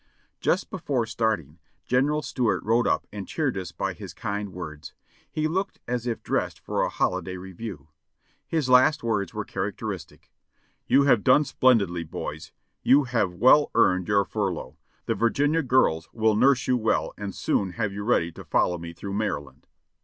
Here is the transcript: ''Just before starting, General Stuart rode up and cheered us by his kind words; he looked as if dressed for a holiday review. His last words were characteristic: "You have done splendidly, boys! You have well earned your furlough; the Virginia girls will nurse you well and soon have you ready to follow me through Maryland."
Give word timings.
''Just 0.49 0.71
before 0.71 1.05
starting, 1.05 1.59
General 1.85 2.23
Stuart 2.23 2.63
rode 2.63 2.87
up 2.87 3.05
and 3.13 3.27
cheered 3.27 3.55
us 3.55 3.71
by 3.71 3.93
his 3.93 4.15
kind 4.15 4.51
words; 4.51 4.95
he 5.29 5.47
looked 5.47 5.79
as 5.87 6.07
if 6.07 6.23
dressed 6.23 6.59
for 6.59 6.81
a 6.81 6.89
holiday 6.89 7.37
review. 7.37 7.87
His 8.47 8.67
last 8.67 9.03
words 9.03 9.31
were 9.31 9.45
characteristic: 9.45 10.31
"You 10.87 11.03
have 11.03 11.23
done 11.23 11.45
splendidly, 11.45 12.03
boys! 12.03 12.51
You 12.81 13.03
have 13.03 13.35
well 13.35 13.69
earned 13.75 14.07
your 14.07 14.25
furlough; 14.25 14.75
the 15.05 15.13
Virginia 15.13 15.61
girls 15.61 16.09
will 16.11 16.35
nurse 16.35 16.65
you 16.67 16.77
well 16.77 17.13
and 17.15 17.35
soon 17.35 17.73
have 17.73 17.93
you 17.93 18.01
ready 18.03 18.31
to 18.31 18.43
follow 18.43 18.79
me 18.79 18.93
through 18.93 19.13
Maryland." 19.13 19.67